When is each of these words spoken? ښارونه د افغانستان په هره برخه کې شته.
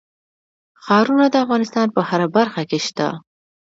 ښارونه 0.83 1.25
د 1.31 1.35
افغانستان 1.43 1.87
په 1.95 2.01
هره 2.09 2.27
برخه 2.35 2.61
کې 2.69 2.79
شته. 2.87 3.07